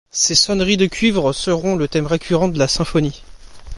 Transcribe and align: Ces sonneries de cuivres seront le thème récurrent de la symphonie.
Ces 0.09 0.33
sonneries 0.33 0.77
de 0.77 0.87
cuivres 0.87 1.31
seront 1.31 1.75
le 1.75 1.87
thème 1.87 2.07
récurrent 2.07 2.47
de 2.47 2.57
la 2.57 2.67
symphonie. 2.67 3.21